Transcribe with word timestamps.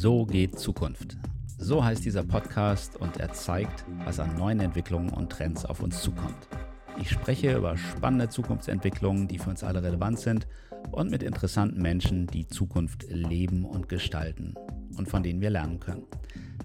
So 0.00 0.24
geht 0.24 0.56
Zukunft. 0.60 1.16
So 1.58 1.84
heißt 1.84 2.04
dieser 2.04 2.22
Podcast 2.22 2.96
und 3.00 3.16
er 3.16 3.32
zeigt, 3.32 3.84
was 4.04 4.20
an 4.20 4.36
neuen 4.36 4.60
Entwicklungen 4.60 5.10
und 5.10 5.28
Trends 5.28 5.64
auf 5.64 5.82
uns 5.82 6.00
zukommt. 6.02 6.46
Ich 7.00 7.10
spreche 7.10 7.56
über 7.56 7.76
spannende 7.76 8.28
Zukunftsentwicklungen, 8.28 9.26
die 9.26 9.40
für 9.40 9.50
uns 9.50 9.64
alle 9.64 9.82
relevant 9.82 10.20
sind 10.20 10.46
und 10.92 11.10
mit 11.10 11.24
interessanten 11.24 11.82
Menschen, 11.82 12.28
die 12.28 12.46
Zukunft 12.46 13.06
leben 13.08 13.64
und 13.64 13.88
gestalten 13.88 14.54
und 14.96 15.08
von 15.08 15.24
denen 15.24 15.40
wir 15.40 15.50
lernen 15.50 15.80
können. 15.80 16.06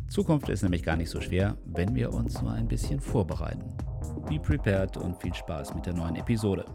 Zukunft 0.10 0.50
ist 0.50 0.62
nämlich 0.62 0.84
gar 0.84 0.96
nicht 0.96 1.10
so 1.10 1.20
schwer, 1.20 1.58
wenn 1.66 1.96
wir 1.96 2.14
uns 2.14 2.40
nur 2.40 2.52
ein 2.52 2.68
bisschen 2.68 3.02
vorbereiten. 3.02 3.76
Be 4.30 4.40
prepared 4.40 4.96
und 4.96 5.20
viel 5.20 5.34
Spaß 5.34 5.74
mit 5.74 5.88
der 5.88 5.96
neuen 5.96 6.18
Episode. 6.18 6.66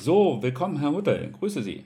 So, 0.00 0.40
willkommen, 0.40 0.78
Herr 0.78 0.92
Mutter. 0.92 1.18
Grüße 1.26 1.64
Sie. 1.64 1.84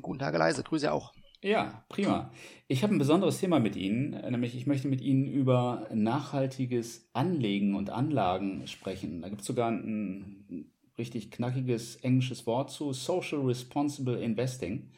Guten 0.00 0.18
Tag, 0.18 0.38
Leise. 0.38 0.62
Grüße 0.62 0.90
auch. 0.90 1.12
Ja, 1.44 1.84
prima. 1.88 2.30
Ich 2.68 2.84
habe 2.84 2.94
ein 2.94 2.98
besonderes 2.98 3.40
Thema 3.40 3.58
mit 3.58 3.74
Ihnen, 3.74 4.10
nämlich 4.30 4.54
ich 4.56 4.66
möchte 4.66 4.86
mit 4.86 5.00
Ihnen 5.00 5.26
über 5.26 5.88
nachhaltiges 5.92 7.10
Anlegen 7.14 7.74
und 7.74 7.90
Anlagen 7.90 8.66
sprechen. 8.68 9.22
Da 9.22 9.28
gibt 9.28 9.40
es 9.40 9.48
sogar 9.48 9.70
ein 9.72 10.70
richtig 10.96 11.32
knackiges 11.32 11.96
englisches 11.96 12.46
Wort 12.46 12.70
zu, 12.70 12.92
Social 12.92 13.40
Responsible 13.40 14.22
Investing, 14.22 14.90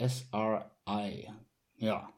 SRI. 0.00 1.28
Ja. 1.76 2.08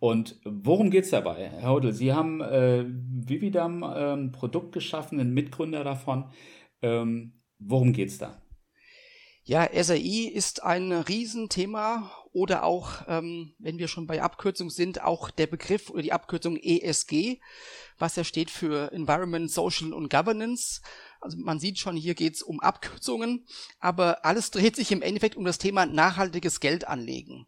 Und 0.00 0.40
worum 0.44 0.90
geht 0.90 1.04
es 1.04 1.10
dabei, 1.10 1.48
Herr 1.48 1.70
Hodel? 1.70 1.92
Sie 1.92 2.12
haben 2.12 2.40
äh, 2.40 2.84
Vividam 2.86 3.84
äh, 3.84 4.14
ein 4.14 4.32
Produkt 4.32 4.72
geschaffen, 4.72 5.20
ein 5.20 5.32
Mitgründer 5.32 5.84
davon. 5.84 6.24
Ähm, 6.82 7.40
worum 7.58 7.92
geht 7.92 8.08
es 8.08 8.18
da? 8.18 8.42
Ja, 9.48 9.68
SRI 9.72 10.26
ist 10.26 10.64
ein 10.64 10.90
Riesenthema 10.90 12.10
oder 12.32 12.64
auch, 12.64 13.04
ähm, 13.06 13.54
wenn 13.60 13.78
wir 13.78 13.86
schon 13.86 14.08
bei 14.08 14.20
Abkürzung 14.20 14.70
sind, 14.70 15.02
auch 15.02 15.30
der 15.30 15.46
Begriff 15.46 15.88
oder 15.88 16.02
die 16.02 16.12
Abkürzung 16.12 16.56
ESG, 16.56 17.38
was 17.96 18.16
ja 18.16 18.24
steht 18.24 18.50
für 18.50 18.90
Environment, 18.90 19.48
Social 19.48 19.92
und 19.92 20.10
Governance. 20.10 20.82
Also 21.20 21.38
man 21.38 21.60
sieht 21.60 21.78
schon, 21.78 21.96
hier 21.96 22.16
geht 22.16 22.34
es 22.34 22.42
um 22.42 22.58
Abkürzungen, 22.58 23.46
aber 23.78 24.24
alles 24.24 24.50
dreht 24.50 24.74
sich 24.74 24.90
im 24.90 25.00
Endeffekt 25.00 25.36
um 25.36 25.44
das 25.44 25.58
Thema 25.58 25.86
nachhaltiges 25.86 26.58
Geld 26.58 26.88
anlegen. 26.88 27.46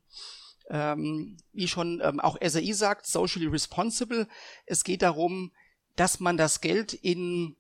Ähm, 0.70 1.36
wie 1.52 1.66
schon 1.66 2.00
ähm, 2.04 2.20
auch 2.20 2.38
SRI 2.40 2.74
sagt, 2.74 3.06
socially 3.06 3.48
responsible. 3.48 4.28
Es 4.66 4.84
geht 4.84 5.02
darum, 5.02 5.50
dass 5.96 6.20
man 6.20 6.36
das 6.36 6.60
Geld 6.60 6.92
in 6.92 7.56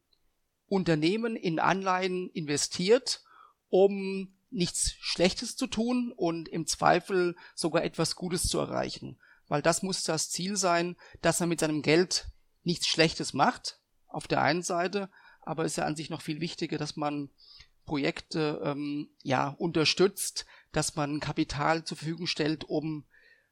Unternehmen, 0.68 1.34
in 1.34 1.58
Anleihen 1.58 2.30
investiert 2.30 3.24
um 3.70 4.34
nichts 4.50 4.94
Schlechtes 5.00 5.56
zu 5.56 5.66
tun 5.66 6.12
und 6.16 6.48
im 6.48 6.66
Zweifel 6.66 7.36
sogar 7.54 7.84
etwas 7.84 8.16
Gutes 8.16 8.44
zu 8.44 8.58
erreichen. 8.58 9.18
Weil 9.46 9.62
das 9.62 9.82
muss 9.82 10.02
das 10.02 10.30
Ziel 10.30 10.56
sein, 10.56 10.96
dass 11.20 11.40
man 11.40 11.48
mit 11.48 11.60
seinem 11.60 11.82
Geld 11.82 12.28
nichts 12.62 12.86
Schlechtes 12.86 13.32
macht, 13.32 13.80
auf 14.06 14.26
der 14.26 14.42
einen 14.42 14.62
Seite, 14.62 15.10
aber 15.42 15.64
es 15.64 15.72
ist 15.72 15.76
ja 15.76 15.84
an 15.84 15.96
sich 15.96 16.10
noch 16.10 16.22
viel 16.22 16.40
wichtiger, 16.40 16.78
dass 16.78 16.96
man 16.96 17.30
Projekte 17.84 18.60
ähm, 18.62 19.10
ja 19.22 19.48
unterstützt, 19.48 20.44
dass 20.72 20.94
man 20.96 21.20
Kapital 21.20 21.84
zur 21.84 21.96
Verfügung 21.96 22.26
stellt, 22.26 22.64
um 22.64 23.06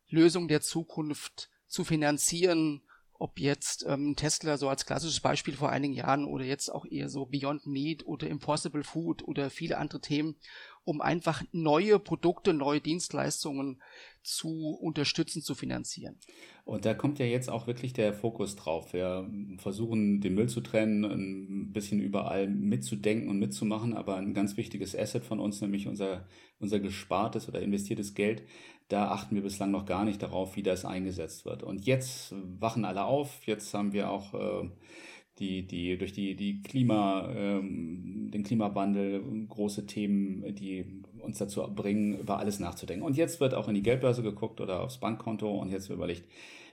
Lösungen 0.09 0.49
der 0.49 0.61
Zukunft 0.61 1.51
zu 1.67 1.85
finanzieren, 1.85 2.83
ob 3.19 3.41
jetzt 3.41 3.85
ähm, 3.89 4.15
Tesla 4.17 4.57
so 4.57 4.69
als 4.69 4.87
klassisches 4.87 5.21
Beispiel 5.21 5.55
vor 5.55 5.71
einigen 5.71 5.95
Jahren 5.95 6.25
oder 6.25 6.45
jetzt 6.45 6.69
auch 6.73 6.85
eher 6.85 7.09
so 7.09 7.27
Beyond 7.27 7.67
Meat 7.67 8.07
oder 8.07 8.29
Impossible 8.29 8.85
Food 8.85 9.27
oder 9.27 9.51
viele 9.51 9.79
andere 9.79 10.01
Themen, 10.01 10.37
um 10.85 11.01
einfach 11.01 11.43
neue 11.53 11.99
Produkte, 11.99 12.53
neue 12.53 12.81
Dienstleistungen 12.81 13.83
zu 14.23 14.77
unterstützen, 14.81 15.43
zu 15.43 15.55
finanzieren. 15.55 16.19
Und 16.65 16.85
da 16.85 16.95
kommt 16.95 17.19
ja 17.19 17.27
jetzt 17.27 17.49
auch 17.49 17.67
wirklich 17.67 17.93
der 17.93 18.13
Fokus 18.13 18.57
drauf. 18.57 18.93
Wir 18.93 19.31
versuchen, 19.59 20.21
den 20.21 20.35
Müll 20.35 20.49
zu 20.49 20.61
trennen, 20.61 21.05
ein 21.05 21.73
bisschen 21.73 22.01
überall 22.01 22.49
mitzudenken 22.49 23.29
und 23.29 23.39
mitzumachen, 23.39 23.95
aber 23.95 24.17
ein 24.17 24.35
ganz 24.35 24.57
wichtiges 24.57 24.97
Asset 24.97 25.25
von 25.25 25.39
uns, 25.39 25.61
nämlich 25.61 25.87
unser, 25.87 26.27
unser 26.59 26.81
gespartes 26.81 27.49
oder 27.49 27.63
investiertes 27.63 28.15
Geld, 28.15 28.43
da 28.89 29.11
achten 29.11 29.35
wir 29.35 29.43
bislang 29.43 29.71
noch 29.71 29.85
gar 29.85 30.05
nicht 30.05 30.23
darauf, 30.23 30.57
wie 30.57 30.63
das 30.63 30.85
eingesetzt 30.85 31.45
wird. 31.45 31.63
Und 31.63 31.87
jetzt 31.87 32.35
wachen 32.61 32.85
alle 32.85 33.05
auf. 33.05 33.45
Jetzt 33.47 33.75
haben 33.75 33.93
wir 33.93 34.11
auch 34.11 34.35
äh, 34.35 34.71
die, 35.39 35.67
die 35.67 35.99
durch 35.99 36.13
die, 36.13 36.37
die 36.37 36.63
Klima, 36.63 37.29
ähm, 37.35 38.31
den 38.33 38.45
Klimawandel 38.45 39.47
große 39.49 39.87
Themen, 39.87 40.55
die 40.55 41.03
uns 41.19 41.39
dazu 41.39 41.63
bringen, 41.75 42.19
über 42.19 42.39
alles 42.39 42.61
nachzudenken. 42.61 43.05
Und 43.05 43.17
jetzt 43.17 43.41
wird 43.41 43.55
auch 43.55 43.69
in 43.69 43.75
die 43.75 43.83
Geldbörse 43.83 44.23
geguckt 44.23 44.61
oder 44.61 44.83
aufs 44.83 44.99
Bankkonto 44.99 45.51
und 45.51 45.71
jetzt 45.71 45.91
überlegt, 45.91 46.25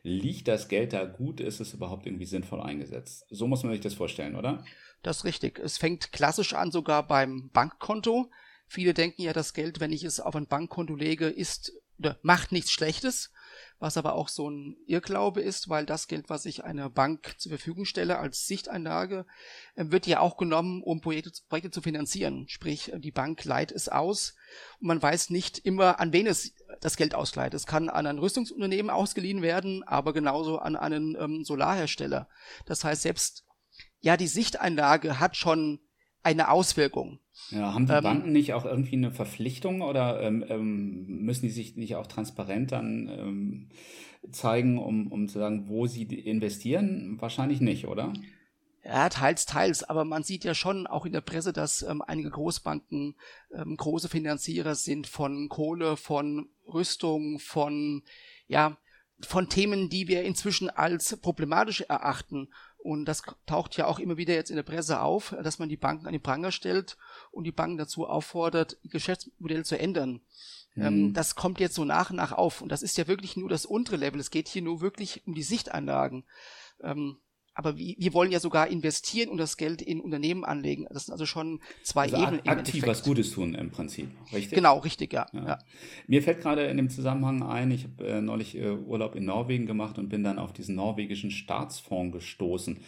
liegt 0.03 0.47
das 0.47 0.67
Geld 0.67 0.93
da 0.93 1.05
gut? 1.05 1.39
Ist 1.39 1.59
es 1.59 1.73
überhaupt 1.73 2.05
irgendwie 2.05 2.25
sinnvoll 2.25 2.61
eingesetzt? 2.61 3.25
So 3.29 3.47
muss 3.47 3.63
man 3.63 3.71
sich 3.71 3.81
das 3.81 3.95
vorstellen, 3.95 4.35
oder? 4.35 4.63
Das 5.01 5.17
ist 5.17 5.25
richtig. 5.25 5.59
Es 5.59 5.77
fängt 5.77 6.11
klassisch 6.11 6.53
an 6.53 6.71
sogar 6.71 7.07
beim 7.07 7.49
Bankkonto. 7.51 8.29
Viele 8.67 8.93
denken 8.93 9.21
ja, 9.23 9.33
das 9.33 9.53
Geld, 9.53 9.79
wenn 9.79 9.91
ich 9.91 10.03
es 10.03 10.19
auf 10.19 10.35
ein 10.35 10.47
Bankkonto 10.47 10.95
lege, 10.95 11.27
ist 11.27 11.73
macht 12.21 12.51
nichts 12.51 12.71
Schlechtes, 12.71 13.31
was 13.79 13.97
aber 13.97 14.13
auch 14.13 14.29
so 14.29 14.49
ein 14.49 14.77
Irrglaube 14.87 15.41
ist, 15.41 15.67
weil 15.67 15.85
das 15.85 16.07
Geld, 16.07 16.29
was 16.29 16.45
ich 16.45 16.63
einer 16.63 16.89
Bank 16.89 17.35
zur 17.37 17.49
Verfügung 17.49 17.83
stelle 17.83 18.17
als 18.17 18.47
Sichteinlage, 18.47 19.25
äh, 19.75 19.85
wird 19.87 20.07
ja 20.07 20.21
auch 20.21 20.37
genommen, 20.37 20.81
um 20.81 21.01
Projekte, 21.01 21.31
Projekte 21.49 21.69
zu 21.69 21.81
finanzieren. 21.81 22.47
Sprich, 22.47 22.93
die 22.95 23.11
Bank 23.11 23.43
leiht 23.43 23.71
es 23.71 23.89
aus 23.89 24.35
und 24.79 24.87
man 24.87 25.01
weiß 25.01 25.31
nicht 25.31 25.59
immer, 25.59 25.99
an 25.99 26.13
wen 26.13 26.27
es 26.27 26.53
das 26.79 26.95
Geld 26.95 27.13
ausleiht. 27.13 27.53
Es 27.53 27.67
kann 27.67 27.89
an 27.89 28.07
ein 28.07 28.19
Rüstungsunternehmen 28.19 28.89
ausgeliehen 28.89 29.41
werden, 29.41 29.83
aber 29.83 30.13
genauso 30.13 30.59
an 30.59 30.75
einen 30.75 31.17
ähm, 31.19 31.43
Solarhersteller. 31.43 32.29
Das 32.65 32.83
heißt, 32.83 33.01
selbst 33.01 33.43
ja, 33.99 34.17
die 34.17 34.27
Sichteinlage 34.27 35.19
hat 35.19 35.37
schon 35.37 35.79
eine 36.23 36.49
Auswirkung. 36.49 37.19
Ja, 37.49 37.73
haben 37.73 37.85
die 37.85 37.93
ähm, 37.93 38.03
Banken 38.03 38.31
nicht 38.31 38.53
auch 38.53 38.65
irgendwie 38.65 38.95
eine 38.95 39.11
Verpflichtung 39.11 39.81
oder 39.81 40.21
ähm, 40.21 40.45
ähm, 40.47 41.05
müssen 41.23 41.45
die 41.45 41.51
sich 41.51 41.75
nicht 41.75 41.95
auch 41.95 42.07
transparent 42.07 42.71
dann 42.71 43.09
ähm, 43.09 43.69
zeigen, 44.31 44.79
um, 44.79 45.11
um 45.11 45.27
zu 45.27 45.39
sagen, 45.39 45.67
wo 45.67 45.87
sie 45.87 46.03
investieren? 46.03 47.17
Wahrscheinlich 47.19 47.59
nicht, 47.59 47.87
oder? 47.87 48.13
Ja, 48.83 49.07
teils, 49.09 49.45
teils. 49.45 49.83
Aber 49.83 50.03
man 50.03 50.23
sieht 50.23 50.43
ja 50.43 50.53
schon 50.53 50.87
auch 50.87 51.05
in 51.05 51.13
der 51.13 51.21
Presse, 51.21 51.53
dass 51.53 51.83
ähm, 51.83 52.01
einige 52.01 52.29
Großbanken 52.29 53.15
ähm, 53.53 53.77
große 53.77 54.09
Finanzierer 54.09 54.75
sind 54.75 55.07
von 55.07 55.47
Kohle, 55.49 55.95
von 55.95 56.49
Rüstung, 56.67 57.39
von, 57.39 58.03
ja, 58.47 58.77
von 59.21 59.47
Themen, 59.47 59.89
die 59.89 60.07
wir 60.07 60.23
inzwischen 60.23 60.69
als 60.69 61.17
problematisch 61.21 61.81
erachten. 61.81 62.49
Und 62.83 63.05
das 63.05 63.23
taucht 63.45 63.77
ja 63.77 63.87
auch 63.87 63.97
immer 63.97 64.17
wieder 64.17 64.33
jetzt 64.33 64.49
in 64.49 64.57
der 64.57 64.63
Presse 64.63 64.99
auf, 64.99 65.33
dass 65.41 65.57
man 65.57 65.69
die 65.69 65.77
Banken 65.77 66.05
an 66.05 66.11
den 66.11 66.21
Pranger 66.21 66.51
stellt 66.51 66.97
und 67.31 67.45
die 67.45 67.53
Banken 67.53 67.77
dazu 67.77 68.05
auffordert, 68.05 68.77
ihr 68.83 68.89
Geschäftsmodell 68.89 69.63
zu 69.63 69.79
ändern. 69.79 70.19
Mhm. 70.75 70.83
Ähm, 70.83 71.13
das 71.13 71.35
kommt 71.35 71.61
jetzt 71.61 71.75
so 71.75 71.85
nach 71.85 72.09
und 72.09 72.17
nach 72.17 72.33
auf. 72.33 72.61
Und 72.61 72.69
das 72.69 72.83
ist 72.83 72.97
ja 72.97 73.07
wirklich 73.07 73.37
nur 73.37 73.47
das 73.49 73.65
untere 73.65 73.95
Level. 73.95 74.19
Es 74.19 74.31
geht 74.31 74.49
hier 74.49 74.61
nur 74.61 74.81
wirklich 74.81 75.25
um 75.25 75.33
die 75.33 75.43
Sichtanlagen. 75.43 76.25
Aber 77.55 77.77
wir, 77.77 77.95
wir 77.97 78.13
wollen 78.13 78.31
ja 78.31 78.39
sogar 78.39 78.67
investieren 78.67 79.29
und 79.29 79.37
das 79.37 79.57
Geld 79.57 79.81
in 79.81 79.99
Unternehmen 79.99 80.43
anlegen. 80.43 80.87
Das 80.89 81.05
sind 81.05 81.11
also 81.13 81.25
schon 81.25 81.59
zwei 81.83 82.03
also 82.03 82.17
Ebenen. 82.17 82.47
Aktiv 82.47 82.85
was 82.87 83.03
Gutes 83.03 83.31
tun 83.31 83.53
im 83.53 83.69
Prinzip, 83.69 84.09
richtig? 84.31 84.55
Genau, 84.55 84.79
richtig, 84.79 85.13
ja. 85.13 85.27
ja. 85.33 85.45
ja. 85.45 85.59
Mir 86.07 86.23
fällt 86.23 86.41
gerade 86.41 86.65
in 86.65 86.77
dem 86.77 86.89
Zusammenhang 86.89 87.43
ein, 87.43 87.71
ich 87.71 87.83
habe 87.83 88.07
äh, 88.07 88.21
neulich 88.21 88.55
äh, 88.55 88.71
Urlaub 88.71 89.15
in 89.15 89.25
Norwegen 89.25 89.65
gemacht 89.65 89.97
und 89.97 90.09
bin 90.09 90.23
dann 90.23 90.39
auf 90.39 90.53
diesen 90.53 90.75
norwegischen 90.75 91.31
Staatsfonds 91.31 92.13
gestoßen. 92.13 92.79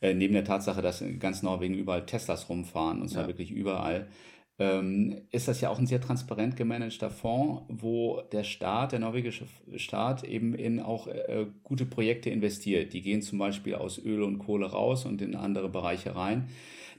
Äh, 0.00 0.14
neben 0.14 0.34
der 0.34 0.44
Tatsache, 0.44 0.82
dass 0.82 1.00
in 1.00 1.18
ganz 1.18 1.42
Norwegen 1.42 1.74
überall 1.74 2.06
Teslas 2.06 2.48
rumfahren 2.48 3.02
und 3.02 3.08
zwar 3.08 3.22
ja. 3.22 3.28
wirklich 3.28 3.50
überall 3.50 4.08
ist 4.58 5.46
das 5.46 5.60
ja 5.60 5.70
auch 5.70 5.78
ein 5.78 5.86
sehr 5.86 6.00
transparent 6.00 6.56
gemanagter 6.56 7.10
Fonds, 7.10 7.62
wo 7.68 8.22
der 8.32 8.42
Staat, 8.42 8.90
der 8.90 8.98
norwegische 8.98 9.46
Staat, 9.76 10.24
eben 10.24 10.52
in 10.52 10.80
auch 10.80 11.06
äh, 11.06 11.46
gute 11.62 11.86
Projekte 11.86 12.30
investiert. 12.30 12.92
Die 12.92 13.02
gehen 13.02 13.22
zum 13.22 13.38
Beispiel 13.38 13.76
aus 13.76 13.98
Öl 13.98 14.20
und 14.24 14.40
Kohle 14.40 14.66
raus 14.66 15.04
und 15.04 15.22
in 15.22 15.36
andere 15.36 15.68
Bereiche 15.68 16.16
rein. 16.16 16.48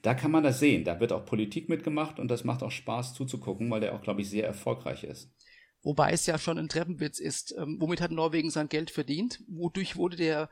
Da 0.03 0.13
kann 0.13 0.31
man 0.31 0.43
das 0.43 0.59
sehen. 0.59 0.85
Da 0.85 1.01
wird 1.01 1.11
auch 1.11 1.25
Politik 1.25 1.67
mitgemacht 1.67 2.17
und 2.17 2.31
das 2.31 2.45
macht 2.45 2.63
auch 2.63 2.71
Spaß 2.71 3.13
zuzugucken, 3.13 3.69
weil 3.69 3.81
der 3.81 3.93
auch, 3.93 4.01
glaube 4.01 4.21
ich, 4.21 4.29
sehr 4.29 4.45
erfolgreich 4.45 5.03
ist. 5.03 5.29
Wobei 5.81 6.11
es 6.11 6.25
ja 6.25 6.37
schon 6.37 6.57
ein 6.57 6.69
Treppenwitz 6.69 7.19
ist. 7.19 7.53
Ähm, 7.57 7.75
womit 7.79 7.99
hat 7.99 8.11
Norwegen 8.11 8.51
sein 8.51 8.69
Geld 8.69 8.89
verdient? 8.89 9.43
Wodurch 9.49 9.97
wurde 9.97 10.15
der 10.15 10.49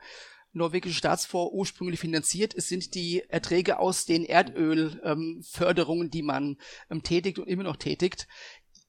norwegische 0.58 0.96
Staatsfonds 0.96 1.54
ursprünglich 1.54 2.00
finanziert. 2.00 2.54
Es 2.54 2.68
sind 2.68 2.94
die 2.94 3.22
Erträge 3.28 3.78
aus 3.78 4.04
den 4.04 4.24
Erdölförderungen, 4.24 6.06
ähm, 6.06 6.10
die 6.10 6.22
man 6.22 6.56
ähm, 6.90 7.02
tätigt 7.02 7.38
und 7.38 7.48
immer 7.48 7.62
noch 7.62 7.76
tätigt. 7.76 8.28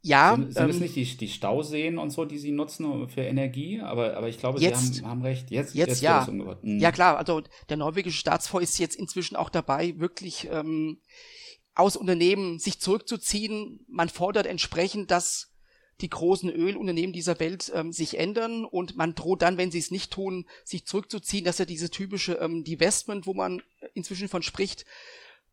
Ja, 0.01 0.35
sind, 0.35 0.53
sind 0.53 0.63
ähm, 0.63 0.69
es 0.69 0.79
nicht 0.79 0.95
die, 0.95 1.17
die 1.17 1.27
Stauseen 1.27 1.97
und 1.97 2.09
so, 2.11 2.23
die 2.23 2.37
sie 2.37 2.51
nutzen 2.51 3.09
für 3.09 3.21
Energie? 3.21 3.81
Aber, 3.81 4.15
aber 4.15 4.29
ich 4.29 4.39
glaube, 4.39 4.59
jetzt, 4.59 4.95
sie 4.95 5.01
haben, 5.01 5.09
haben 5.09 5.21
recht. 5.23 5.51
Jetzt, 5.51 5.75
jetzt, 5.75 5.89
jetzt 5.89 6.01
ja. 6.01 6.25
Mhm. 6.29 6.79
Ja, 6.79 6.91
klar. 6.91 7.17
Also 7.17 7.41
der 7.67 7.77
norwegische 7.77 8.17
Staatsfonds 8.17 8.69
ist 8.69 8.79
jetzt 8.79 8.95
inzwischen 8.95 9.35
auch 9.35 9.49
dabei, 9.49 9.99
wirklich 9.99 10.47
ähm, 10.51 11.01
aus 11.75 11.97
Unternehmen 11.97 12.59
sich 12.59 12.79
zurückzuziehen. 12.79 13.85
Man 13.87 14.09
fordert 14.09 14.45
entsprechend, 14.45 15.11
dass 15.11 15.53
die 16.01 16.09
großen 16.09 16.49
Ölunternehmen 16.49 17.13
dieser 17.13 17.39
Welt 17.39 17.71
ähm, 17.75 17.91
sich 17.91 18.17
ändern 18.17 18.65
und 18.65 18.95
man 18.95 19.15
droht 19.15 19.41
dann, 19.41 19.57
wenn 19.57 19.71
sie 19.71 19.79
es 19.79 19.91
nicht 19.91 20.11
tun, 20.11 20.45
sich 20.63 20.85
zurückzuziehen. 20.85 21.45
Das 21.45 21.55
ist 21.55 21.59
ja 21.59 21.65
diese 21.65 21.89
typische 21.89 22.33
ähm, 22.35 22.63
Divestment, 22.63 23.27
wo 23.27 23.33
man 23.33 23.61
inzwischen 23.93 24.29
von 24.29 24.41
spricht, 24.41 24.85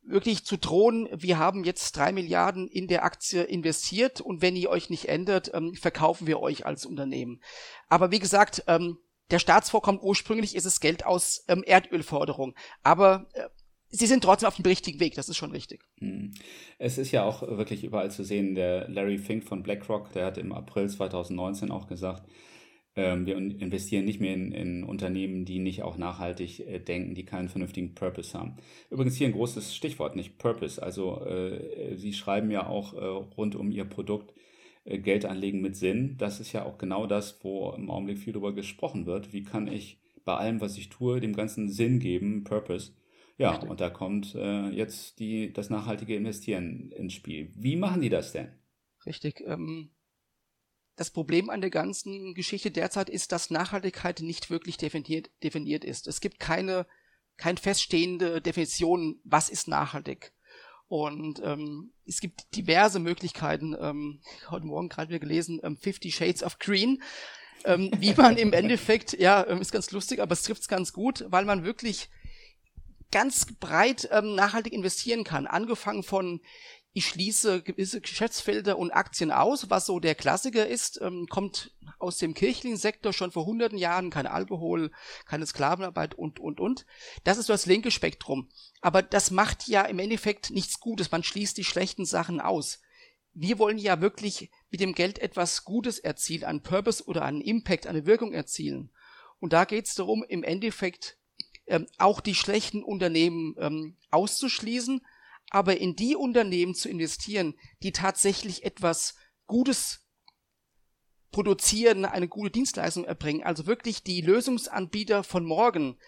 wirklich 0.03 0.45
zu 0.45 0.57
drohen, 0.57 1.09
wir 1.13 1.39
haben 1.39 1.65
jetzt 1.65 1.97
drei 1.97 2.13
Milliarden 2.13 2.69
in 2.69 2.87
der 2.87 3.05
Aktie 3.05 3.43
investiert 3.43 4.21
und 4.21 4.41
wenn 4.41 4.57
ihr 4.57 4.71
euch 4.71 4.89
nicht 4.89 5.09
ändert, 5.09 5.51
ähm, 5.53 5.75
verkaufen 5.75 6.27
wir 6.27 6.41
euch 6.41 6.65
als 6.65 6.87
Unternehmen. 6.87 7.41
Aber 7.89 8.11
wie 8.11 8.21
gesagt, 8.21 8.63
ähm, 8.69 8.99
der 9.31 9.41
Staatsvorkommen 9.41 10.01
ursprünglich 10.01 10.55
ist 10.55 10.67
es 10.67 10.81
Geld 10.81 11.05
aus 11.05 11.45
ähm, 11.49 11.65
Erdölforderung. 11.67 12.55
Aber 12.85 13.27
äh, 13.33 13.49
sie 13.97 14.07
sind 14.07 14.23
trotzdem 14.23 14.49
auf 14.49 14.57
dem 14.57 14.67
richtigen 14.67 15.01
Weg, 15.01 15.15
das 15.15 15.29
ist 15.29 15.37
schon 15.37 15.51
richtig. 15.51 15.81
Hm. 15.99 16.33
Es 16.79 16.99
ist 16.99 17.13
ja 17.13 17.25
auch 17.25 17.43
wirklich 17.43 17.85
überall 17.85 18.11
zu 18.11 18.25
sehen, 18.25 18.55
der 18.55 18.89
Larry 18.89 19.19
Fink 19.19 19.45
von 19.45 19.63
BlackRock, 19.63 20.13
der 20.13 20.27
hat 20.27 20.39
im 20.39 20.53
April 20.53 20.89
2019 20.89 21.71
auch 21.71 21.87
gesagt, 21.87 22.29
ähm, 22.97 23.27
wir 23.27 23.37
investieren 23.37 24.07
nicht 24.07 24.21
mehr 24.21 24.35
in, 24.35 24.53
in, 24.53 24.85
Unternehmen, 24.85 25.45
die 25.45 25.59
nicht 25.59 25.83
auch 25.83 25.99
nachhaltig 25.99 26.61
äh, 26.61 26.79
denken, 26.79 27.15
die 27.15 27.27
keinen 27.27 27.49
vernünftigen 27.49 27.95
Purpose 27.95 28.37
haben. 28.39 28.57
Übrigens 28.91 29.17
hier 29.17 29.29
ein 29.29 29.35
großes 29.35 29.75
Stichwort, 29.75 30.17
nicht 30.17 30.39
Purpose. 30.39 30.83
Also 30.83 31.21
äh, 31.27 31.97
Sie 31.97 32.15
schreiben 32.15 32.51
ja 32.51 32.67
auch 32.67 32.95
äh, 32.95 33.05
rund 33.37 33.55
um 33.55 33.71
Ihr 33.71 33.85
Produkt 33.85 34.33
äh, 34.87 34.99
Geld 34.99 35.27
anlegen 35.27 35.61
mit 35.61 35.77
Sinn. 35.77 36.17
Das 36.17 36.41
ist 36.41 36.53
ja 36.53 36.65
auch 36.65 36.79
genau 36.79 37.07
das, 37.07 37.39
wo 37.43 37.73
im 37.73 37.91
Augenblick 37.91 38.19
viel 38.19 38.33
darüber 38.33 38.55
gesprochen 38.55 39.05
wird. 39.05 39.35
Wie 39.35 39.43
kann 39.43 39.69
ich 39.69 39.99
bei 40.25 40.35
allem, 40.35 40.63
was 40.63 40.79
ich 40.79 40.89
tue, 40.89 41.21
dem 41.21 41.35
ganzen 41.35 41.69
Sinn 41.69 42.01
geben, 42.01 42.45
Purpose? 42.45 42.93
Ja, 43.39 43.51
Richtig. 43.51 43.71
und 43.71 43.81
da 43.81 43.91
kommt 43.91 44.35
äh, 44.35 44.69
jetzt 44.71 45.19
die, 45.19 45.53
das 45.53 45.69
nachhaltige 45.69 46.17
Investieren 46.17 46.91
ins 46.93 47.13
Spiel. 47.13 47.53
Wie 47.55 47.77
machen 47.77 48.01
die 48.01 48.09
das 48.09 48.33
denn? 48.33 48.49
Richtig. 49.05 49.43
Ähm, 49.47 49.91
das 50.97 51.11
Problem 51.11 51.51
an 51.51 51.61
der 51.61 51.71
ganzen 51.71 52.35
Geschichte 52.35 52.71
derzeit 52.71 53.11
ist, 53.11 53.33
dass 53.33 53.51
Nachhaltigkeit 53.51 54.21
nicht 54.21 54.49
wirklich 54.49 54.79
definiert, 54.79 55.31
definiert 55.43 55.85
ist. 55.85 56.07
Es 56.07 56.23
gibt 56.23 56.41
keine, 56.41 56.87
keine 57.37 57.59
feststehende 57.59 58.41
Definition, 58.41 59.21
was 59.23 59.51
ist 59.51 59.69
nachhaltig. 59.69 60.33
Und 60.89 61.43
ähm, 61.45 61.93
es 62.07 62.21
gibt 62.21 62.57
diverse 62.57 63.01
Möglichkeiten, 63.01 63.77
ähm, 63.79 64.21
heute 64.49 64.67
Morgen 64.67 64.89
gerade 64.89 65.11
wieder 65.11 65.19
gelesen, 65.19 65.61
ähm, 65.63 65.77
Fifty 65.77 66.11
Shades 66.11 66.43
of 66.43 66.59
Green, 66.59 67.03
ähm, 67.65 67.91
wie 67.99 68.15
man 68.15 68.39
im 68.39 68.53
Endeffekt, 68.55 69.13
ja, 69.19 69.47
ähm, 69.47 69.61
ist 69.61 69.73
ganz 69.73 69.91
lustig, 69.91 70.21
aber 70.21 70.33
es 70.33 70.45
trifft 70.45 70.69
ganz 70.69 70.93
gut, 70.93 71.25
weil 71.29 71.45
man 71.45 71.65
wirklich 71.65 72.09
ganz 73.11 73.47
breit 73.59 74.09
ähm, 74.13 74.35
nachhaltig 74.35 74.73
investieren 74.73 75.25
kann. 75.25 75.47
Angefangen 75.47 76.03
von 76.03 76.41
ich 76.97 77.09
schließe 77.09 77.63
gewisse 77.63 78.01
Geschäftsfelder 78.01 78.79
und 78.79 78.91
Aktien 78.91 79.31
aus, 79.31 79.69
was 79.69 79.85
so 79.85 80.01
der 80.01 80.15
Klassiker 80.15 80.67
ist, 80.67 80.99
ähm, 81.03 81.27
kommt 81.29 81.77
aus 81.99 82.17
dem 82.17 82.33
kirchlichen 82.33 82.79
Sektor 82.79 83.13
schon 83.13 83.31
vor 83.31 83.45
hunderten 83.45 83.77
Jahren, 83.77 84.09
kein 84.09 84.27
Alkohol, 84.27 84.91
keine 85.27 85.45
Sklavenarbeit 85.45 86.15
und, 86.15 86.41
und, 86.41 86.59
und. 86.59 86.87
Das 87.23 87.37
ist 87.37 87.51
das 87.51 87.67
linke 87.67 87.91
Spektrum. 87.91 88.49
Aber 88.81 89.03
das 89.03 89.31
macht 89.31 89.69
ja 89.69 89.83
im 89.83 89.99
Endeffekt 89.99 90.51
nichts 90.51 90.81
Gutes. 90.81 91.11
Man 91.11 91.23
schließt 91.23 91.59
die 91.59 91.65
schlechten 91.65 92.07
Sachen 92.07 92.41
aus. 92.41 92.81
Wir 93.35 93.59
wollen 93.59 93.77
ja 93.77 94.01
wirklich 94.01 94.51
mit 94.71 94.81
dem 94.81 94.95
Geld 94.95 95.19
etwas 95.19 95.65
Gutes 95.65 95.99
erzielen, 95.99 96.45
einen 96.45 96.63
Purpose 96.63 97.05
oder 97.05 97.27
einen 97.27 97.43
Impact, 97.43 97.87
eine 97.87 98.07
Wirkung 98.07 98.33
erzielen. 98.33 98.91
Und 99.39 99.53
da 99.53 99.67
geht 99.67 99.87
es 99.87 99.97
darum, 99.97 100.25
im 100.27 100.43
Endeffekt 100.43 101.19
ähm, 101.67 101.87
auch 101.99 102.21
die 102.21 102.35
schlechten 102.35 102.83
Unternehmen 102.83 103.55
ähm, 103.59 103.97
auszuschließen, 104.11 105.05
aber 105.51 105.79
in 105.79 105.97
die 105.97 106.17
Unternehmen 106.17 106.75
zu 106.75 106.89
investieren, 106.89 107.55
die 107.83 107.93
tatsächlich 107.93 108.65
etwas 108.65 109.15
Gutes 109.47 110.07
produzieren, 111.31 112.05
eine 112.05 112.29
gute 112.29 112.51
Dienstleistung 112.51 113.05
erbringen, 113.05 113.43
also 113.43 113.67
wirklich 113.67 114.03
die 114.03 114.21
Lösungsanbieter 114.21 115.23
von 115.23 115.45
morgen. 115.45 115.99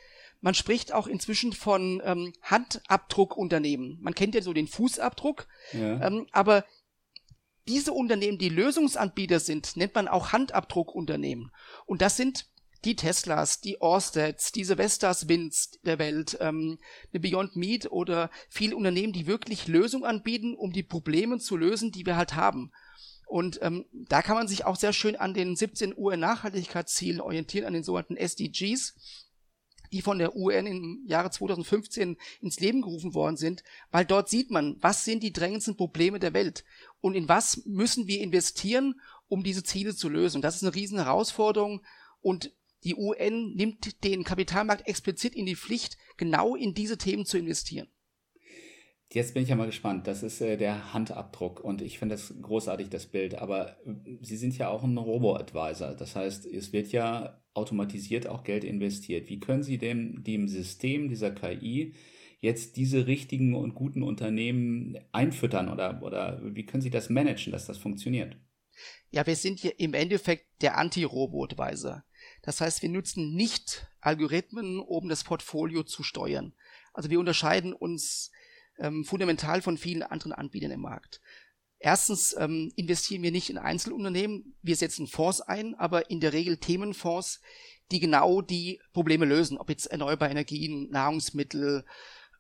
Man 0.40 0.54
spricht 0.54 0.92
auch 0.92 1.06
inzwischen 1.06 1.52
von 1.52 2.00
ähm, 2.04 2.32
Handabdruckunternehmen. 2.42 3.98
Man 4.00 4.14
kennt 4.14 4.34
ja 4.34 4.42
so 4.42 4.52
den 4.52 4.68
Fußabdruck, 4.68 5.48
ja. 5.72 6.00
ähm, 6.06 6.26
aber 6.32 6.64
diese 7.66 7.92
Unternehmen, 7.92 8.38
die 8.38 8.48
Lösungsanbieter 8.48 9.40
sind, 9.40 9.76
nennt 9.76 9.94
man 9.94 10.08
auch 10.08 10.32
Handabdruckunternehmen. 10.32 11.52
Und 11.84 12.00
das 12.00 12.16
sind 12.16 12.46
die 12.84 12.96
Teslas, 12.96 13.60
die 13.60 13.80
Orsteds, 13.80 14.52
diese 14.52 14.76
Vestas 14.76 15.28
Winds 15.28 15.78
der 15.84 15.98
Welt, 15.98 16.38
ähm, 16.40 16.78
eine 17.12 17.20
Beyond 17.20 17.56
Meat 17.56 17.90
oder 17.90 18.30
viele 18.48 18.76
Unternehmen, 18.76 19.12
die 19.12 19.26
wirklich 19.26 19.66
Lösungen 19.66 20.04
anbieten, 20.04 20.54
um 20.54 20.72
die 20.72 20.82
Probleme 20.82 21.38
zu 21.38 21.56
lösen, 21.56 21.90
die 21.90 22.06
wir 22.06 22.16
halt 22.16 22.34
haben. 22.34 22.70
Und 23.26 23.58
ähm, 23.62 23.84
da 23.92 24.22
kann 24.22 24.36
man 24.36 24.48
sich 24.48 24.64
auch 24.64 24.76
sehr 24.76 24.92
schön 24.92 25.16
an 25.16 25.34
den 25.34 25.54
17 25.54 25.94
UN-Nachhaltigkeitszielen 25.96 27.20
orientieren, 27.20 27.66
an 27.66 27.74
den 27.74 27.82
sogenannten 27.82 28.16
SDGs, 28.16 28.94
die 29.92 30.00
von 30.00 30.18
der 30.18 30.34
UN 30.34 30.66
im 30.66 31.02
Jahre 31.06 31.30
2015 31.30 32.16
ins 32.40 32.60
Leben 32.60 32.82
gerufen 32.82 33.14
worden 33.14 33.36
sind, 33.36 33.64
weil 33.90 34.04
dort 34.04 34.28
sieht 34.28 34.50
man, 34.50 34.76
was 34.80 35.04
sind 35.04 35.22
die 35.22 35.32
drängendsten 35.32 35.76
Probleme 35.76 36.18
der 36.18 36.32
Welt 36.32 36.64
und 37.00 37.14
in 37.14 37.28
was 37.28 37.64
müssen 37.66 38.06
wir 38.06 38.20
investieren, 38.20 39.00
um 39.28 39.42
diese 39.42 39.62
Ziele 39.62 39.94
zu 39.94 40.08
lösen. 40.08 40.42
Das 40.42 40.56
ist 40.56 40.62
eine 40.62 40.74
riesen 40.74 40.98
Herausforderung 40.98 41.82
und 42.20 42.52
die 42.84 42.94
UN 42.94 43.54
nimmt 43.54 44.04
den 44.04 44.24
Kapitalmarkt 44.24 44.86
explizit 44.86 45.34
in 45.34 45.46
die 45.46 45.56
Pflicht, 45.56 45.96
genau 46.16 46.54
in 46.54 46.74
diese 46.74 46.98
Themen 46.98 47.24
zu 47.24 47.38
investieren. 47.38 47.88
Jetzt 49.10 49.32
bin 49.32 49.42
ich 49.42 49.48
ja 49.48 49.56
mal 49.56 49.66
gespannt. 49.66 50.06
Das 50.06 50.22
ist 50.22 50.40
äh, 50.42 50.58
der 50.58 50.92
Handabdruck 50.92 51.60
und 51.60 51.80
ich 51.80 51.98
finde 51.98 52.14
das 52.14 52.34
großartig, 52.42 52.90
das 52.90 53.06
Bild. 53.06 53.36
Aber 53.36 53.78
äh, 53.86 54.18
Sie 54.20 54.36
sind 54.36 54.56
ja 54.58 54.68
auch 54.68 54.84
ein 54.84 54.98
Robo-Advisor. 54.98 55.94
Das 55.94 56.14
heißt, 56.14 56.44
es 56.44 56.72
wird 56.74 56.92
ja 56.92 57.42
automatisiert 57.54 58.26
auch 58.26 58.44
Geld 58.44 58.64
investiert. 58.64 59.30
Wie 59.30 59.40
können 59.40 59.62
Sie 59.62 59.78
dem, 59.78 60.22
dem 60.24 60.46
System 60.46 61.08
dieser 61.08 61.30
KI 61.30 61.94
jetzt 62.40 62.76
diese 62.76 63.06
richtigen 63.06 63.54
und 63.54 63.74
guten 63.74 64.02
Unternehmen 64.02 64.98
einfüttern 65.10 65.70
oder, 65.70 66.02
oder 66.02 66.40
wie 66.44 66.66
können 66.66 66.82
Sie 66.82 66.90
das 66.90 67.08
managen, 67.08 67.52
dass 67.52 67.66
das 67.66 67.78
funktioniert? 67.78 68.36
Ja, 69.10 69.26
wir 69.26 69.36
sind 69.36 69.58
hier 69.58 69.80
im 69.80 69.94
Endeffekt 69.94 70.62
der 70.62 70.76
Anti-Robo-Advisor. 70.76 72.04
Das 72.48 72.62
heißt, 72.62 72.80
wir 72.80 72.88
nutzen 72.88 73.34
nicht 73.34 73.88
Algorithmen, 74.00 74.80
um 74.80 75.10
das 75.10 75.22
Portfolio 75.22 75.82
zu 75.82 76.02
steuern. 76.02 76.54
Also 76.94 77.10
wir 77.10 77.20
unterscheiden 77.20 77.74
uns 77.74 78.30
ähm, 78.78 79.04
fundamental 79.04 79.60
von 79.60 79.76
vielen 79.76 80.02
anderen 80.02 80.32
Anbietern 80.32 80.70
im 80.70 80.80
Markt. 80.80 81.20
Erstens 81.78 82.34
ähm, 82.38 82.72
investieren 82.74 83.22
wir 83.22 83.32
nicht 83.32 83.50
in 83.50 83.58
Einzelunternehmen, 83.58 84.56
wir 84.62 84.76
setzen 84.76 85.06
Fonds 85.06 85.42
ein, 85.42 85.74
aber 85.74 86.10
in 86.10 86.20
der 86.20 86.32
Regel 86.32 86.56
Themenfonds, 86.56 87.42
die 87.90 88.00
genau 88.00 88.40
die 88.40 88.80
Probleme 88.94 89.26
lösen, 89.26 89.58
ob 89.58 89.68
jetzt 89.68 89.84
erneuerbare 89.84 90.30
Energien, 90.30 90.88
Nahrungsmittel 90.88 91.84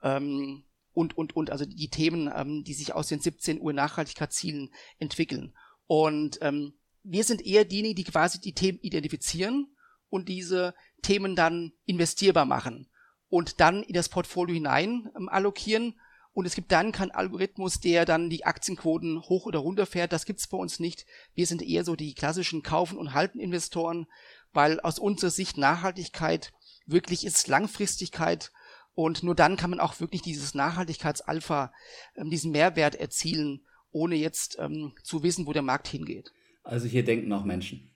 ähm, 0.02 0.64
und, 0.94 1.18
und, 1.18 1.36
und, 1.36 1.50
also 1.50 1.66
die 1.66 1.90
Themen, 1.90 2.32
ähm, 2.34 2.64
die 2.64 2.72
sich 2.72 2.94
aus 2.94 3.08
den 3.08 3.20
17 3.20 3.60
Uhr 3.60 3.74
Nachhaltigkeitszielen 3.74 4.70
entwickeln. 4.98 5.54
Und 5.86 6.38
ähm, 6.40 6.72
wir 7.02 7.24
sind 7.24 7.44
eher 7.44 7.66
diejenigen, 7.66 7.96
die 7.96 8.04
quasi 8.04 8.40
die 8.40 8.54
Themen 8.54 8.78
identifizieren 8.80 9.68
und 10.10 10.28
diese 10.28 10.74
Themen 11.02 11.36
dann 11.36 11.72
investierbar 11.84 12.44
machen 12.44 12.88
und 13.28 13.60
dann 13.60 13.82
in 13.82 13.94
das 13.94 14.08
Portfolio 14.08 14.54
hinein 14.54 15.10
ähm, 15.16 15.28
allokieren. 15.28 15.98
Und 16.32 16.46
es 16.46 16.54
gibt 16.54 16.70
dann 16.70 16.92
keinen 16.92 17.10
Algorithmus, 17.10 17.80
der 17.80 18.04
dann 18.04 18.30
die 18.30 18.44
Aktienquoten 18.44 19.22
hoch 19.22 19.46
oder 19.46 19.58
runter 19.58 19.86
fährt. 19.86 20.12
Das 20.12 20.24
gibt's 20.24 20.46
bei 20.46 20.56
uns 20.56 20.78
nicht. 20.78 21.04
Wir 21.34 21.46
sind 21.46 21.62
eher 21.62 21.84
so 21.84 21.96
die 21.96 22.14
klassischen 22.14 22.62
Kaufen- 22.62 22.98
und 22.98 23.12
Halten-Investoren, 23.12 24.06
weil 24.52 24.78
aus 24.80 24.98
unserer 24.98 25.30
Sicht 25.30 25.58
Nachhaltigkeit 25.58 26.52
wirklich 26.86 27.26
ist 27.26 27.48
Langfristigkeit. 27.48 28.52
Und 28.94 29.22
nur 29.22 29.34
dann 29.34 29.56
kann 29.56 29.70
man 29.70 29.80
auch 29.80 30.00
wirklich 30.00 30.22
dieses 30.22 30.54
Nachhaltigkeitsalpha, 30.54 31.72
ähm, 32.16 32.30
diesen 32.30 32.52
Mehrwert 32.52 32.94
erzielen, 32.94 33.64
ohne 33.90 34.14
jetzt 34.14 34.58
ähm, 34.60 34.92
zu 35.02 35.22
wissen, 35.22 35.46
wo 35.46 35.52
der 35.52 35.62
Markt 35.62 35.88
hingeht. 35.88 36.32
Also 36.62 36.86
hier 36.86 37.04
denken 37.04 37.32
auch 37.32 37.44
Menschen. 37.44 37.90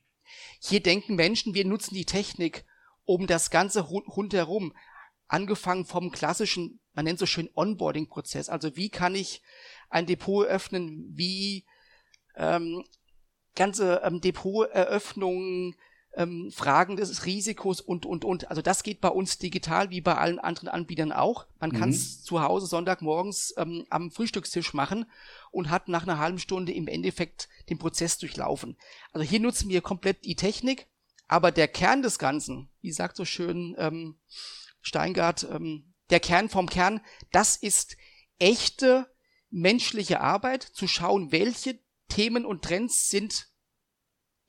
Hier 0.65 0.81
denken 0.81 1.17
Menschen, 1.17 1.55
wir 1.55 1.65
nutzen 1.65 1.95
die 1.95 2.05
Technik, 2.05 2.65
um 3.05 3.27
das 3.27 3.51
Ganze 3.51 3.81
rundherum, 3.81 4.73
angefangen 5.27 5.85
vom 5.85 6.13
klassischen, 6.13 6.79
man 6.93 7.05
nennt 7.05 7.19
so 7.19 7.27
schön 7.27 7.51
Onboarding-Prozess. 7.55 8.49
Also 8.49 8.77
wie 8.77 8.89
kann 8.89 9.17
ich 9.17 9.43
ein 9.91 10.07
Depot 10.07 10.47
öffnen, 10.47 11.11
wie 11.15 11.67
ähm, 12.37 12.85
ganze 13.57 14.03
ähm, 14.05 14.21
Depoteröffnungen, 14.21 15.75
ähm, 16.15 16.51
Fragen 16.53 16.97
des 16.97 17.25
Risikos 17.25 17.81
und, 17.81 18.07
und, 18.07 18.25
und. 18.25 18.49
Also 18.51 18.63
das 18.63 18.83
geht 18.83 19.01
bei 19.01 19.09
uns 19.09 19.39
digital 19.39 19.91
wie 19.91 20.01
bei 20.01 20.17
allen 20.17 20.39
anderen 20.39 20.69
Anbietern 20.69 21.13
auch. 21.13 21.47
Man 21.59 21.71
mhm. 21.71 21.79
kann 21.79 21.91
es 21.91 22.23
zu 22.23 22.43
Hause 22.43 22.67
Sonntagmorgens 22.67 23.55
ähm, 23.57 23.87
am 23.91 24.11
Frühstückstisch 24.11 24.75
machen 24.75 25.07
und 25.51 25.71
hat 25.71 25.89
nach 25.89 26.03
einer 26.03 26.19
halben 26.19 26.39
Stunde 26.39 26.73
im 26.73 26.89
Endeffekt 26.89 27.49
den 27.71 27.79
Prozess 27.79 28.19
durchlaufen. 28.19 28.77
Also 29.13 29.27
hier 29.27 29.41
nutzen 29.41 29.69
wir 29.69 29.81
komplett 29.81 30.25
die 30.25 30.37
Technik, 30.37 30.87
aber 31.29 31.51
der 31.51 31.69
Kern 31.69 32.03
des 32.03 32.19
Ganzen, 32.19 32.69
wie 32.81 32.93
sagt 32.93 33.17
so 33.17 33.25
schön 33.25 33.75
ähm, 33.79 34.19
Steingart, 34.81 35.47
ähm, 35.51 35.95
der 36.11 36.21
Kern 36.21 36.51
vom 36.51 36.69
Kern, 36.69 37.01
das 37.31 37.57
ist 37.57 37.97
echte 38.39 39.07
menschliche 39.51 40.21
Arbeit, 40.21 40.63
zu 40.63 40.87
schauen, 40.87 41.33
welche 41.33 41.79
Themen 42.09 42.45
und 42.45 42.63
Trends 42.63 43.09
sind 43.09 43.52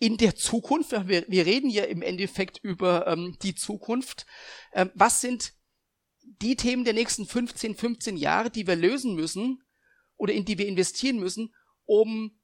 in 0.03 0.17
der 0.17 0.36
Zukunft, 0.36 0.91
wir, 0.91 1.24
wir 1.29 1.45
reden 1.45 1.69
ja 1.69 1.86
im 1.86 2.01
Endeffekt 2.01 2.60
über 2.62 3.07
ähm, 3.07 3.38
die 3.41 3.55
Zukunft, 3.55 4.25
ähm, 4.74 4.91
was 4.95 5.22
sind 5.22 5.53
die 6.41 6.57
Themen 6.57 6.83
der 6.83 6.93
nächsten 6.93 7.25
15, 7.25 7.75
15 7.75 8.17
Jahre, 8.17 8.50
die 8.50 8.67
wir 8.67 8.75
lösen 8.75 9.15
müssen 9.15 9.63
oder 10.17 10.33
in 10.33 10.43
die 10.43 10.57
wir 10.57 10.67
investieren 10.67 11.19
müssen, 11.19 11.53
um 11.86 12.38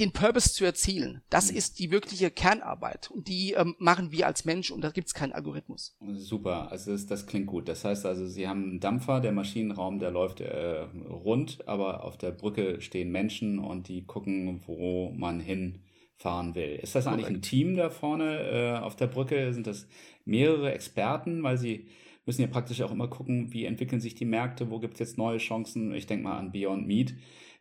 den 0.00 0.10
Purpose 0.10 0.52
zu 0.52 0.64
erzielen. 0.64 1.22
Das 1.30 1.52
mhm. 1.52 1.58
ist 1.58 1.78
die 1.78 1.92
wirkliche 1.92 2.32
Kernarbeit 2.32 3.12
und 3.12 3.28
die 3.28 3.52
ähm, 3.52 3.76
machen 3.78 4.10
wir 4.10 4.26
als 4.26 4.44
Mensch 4.44 4.72
und 4.72 4.80
da 4.80 4.90
gibt 4.90 5.06
es 5.06 5.14
keinen 5.14 5.32
Algorithmus. 5.32 5.96
Super, 6.16 6.72
also 6.72 6.90
das, 6.90 7.06
das, 7.06 7.26
klingt 7.28 7.46
gut. 7.46 7.68
Das 7.68 7.84
heißt 7.84 8.06
also, 8.06 8.26
Sie 8.26 8.48
haben 8.48 8.64
einen 8.64 8.80
Dampfer, 8.80 9.20
der 9.20 9.30
Maschinenraum, 9.30 10.00
der 10.00 10.10
läuft 10.10 10.40
äh, 10.40 10.80
rund, 11.08 11.68
aber 11.68 12.02
auf 12.02 12.18
der 12.18 12.32
Brücke 12.32 12.80
stehen 12.80 13.12
Menschen 13.12 13.60
und 13.60 13.86
die 13.86 14.04
gucken, 14.04 14.62
wo 14.66 15.10
man 15.10 15.38
hinfahren 16.22 16.54
will. 16.54 16.78
Ist 16.82 16.94
das 16.94 17.06
eigentlich 17.06 17.26
ein 17.26 17.42
Team 17.42 17.76
da 17.76 17.90
vorne 17.90 18.38
äh, 18.38 18.78
auf 18.78 18.96
der 18.96 19.08
Brücke? 19.08 19.52
Sind 19.52 19.66
das 19.66 19.86
mehrere 20.24 20.72
Experten, 20.72 21.42
weil 21.42 21.58
Sie 21.58 21.86
müssen 22.24 22.42
ja 22.42 22.46
praktisch 22.46 22.80
auch 22.82 22.92
immer 22.92 23.08
gucken, 23.08 23.52
wie 23.52 23.64
entwickeln 23.64 24.00
sich 24.00 24.14
die 24.14 24.24
Märkte, 24.24 24.70
wo 24.70 24.78
gibt 24.78 24.94
es 24.94 25.00
jetzt 25.00 25.18
neue 25.18 25.38
Chancen. 25.38 25.92
Ich 25.92 26.06
denke 26.06 26.24
mal 26.24 26.38
an 26.38 26.52
Beyond 26.52 26.86
Meat. 26.86 27.14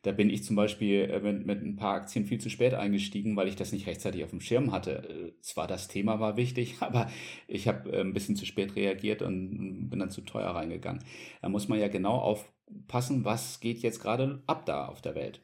Da 0.03 0.12
bin 0.12 0.30
ich 0.32 0.44
zum 0.44 0.56
Beispiel 0.56 1.10
äh, 1.12 1.20
mit, 1.20 1.46
mit 1.46 1.62
ein 1.63 1.75
paar 1.75 1.96
Aktien 1.96 2.25
viel 2.25 2.39
zu 2.39 2.50
spät 2.50 2.74
eingestiegen, 2.74 3.36
weil 3.36 3.48
ich 3.48 3.56
das 3.56 3.72
nicht 3.72 3.88
rechtzeitig 3.88 4.24
auf 4.24 4.32
dem 4.32 4.41
Schirm 4.41 4.72
hatte. 4.72 5.08
Äh, 5.10 5.41
zwar 5.41 5.68
das 5.68 5.88
Thema 5.88 6.20
war 6.20 6.38
wichtig, 6.38 6.77
aber 6.80 7.10
ich 7.48 7.68
habe 7.68 7.91
äh, 7.91 8.01
ein 8.01 8.13
bisschen 8.13 8.36
zu 8.36 8.46
spät 8.46 8.75
reagiert 8.75 9.22
und 9.22 9.89
bin 9.89 10.00
dann 10.00 10.12
zu 10.12 10.22
teuer 10.22 10.50
reingegangen. 10.51 11.03
Da 11.41 11.50
muss 11.50 11.68
man 11.68 11.80
ja 11.80 11.88
genau 11.88 12.15
aufpassen, 12.18 13.25
was 13.25 13.60
geht 13.60 13.80
jetzt 13.80 14.00
gerade 14.01 14.41
ab 14.48 14.65
da 14.65 14.86
auf 14.86 15.01
der 15.01 15.15
Welt. 15.15 15.41